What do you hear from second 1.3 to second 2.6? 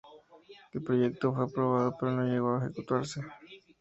fue aprobado, pero no llegó